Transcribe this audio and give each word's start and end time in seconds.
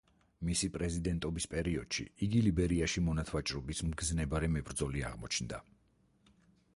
მისი 0.49 0.67
პრეზიდენტობის 0.77 1.45
პერიოდში 1.51 2.05
იგი 2.27 2.41
ლიბერიაში 2.45 3.03
მონათვაჭრობის 3.09 3.83
მგზნებარე 3.91 4.49
მებრძოლი 4.57 5.05
აღმოჩნდა. 5.11 5.61